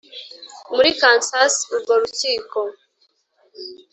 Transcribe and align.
muri 0.75 0.89
Kansas 0.99 1.55
Urwo 1.73 1.93
rukiko 2.01 2.59